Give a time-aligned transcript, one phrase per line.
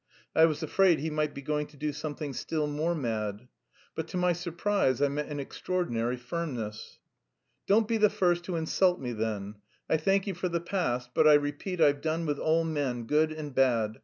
[0.35, 3.47] I was afraid he might be going to do something still more mad.
[3.93, 6.97] But to my surprise I met an extraordinary firmness.
[7.67, 9.57] "Don't be the first to insult me then.
[9.87, 13.31] I thank you for the past, but I repeat I've done with all men, good
[13.31, 13.99] and bad.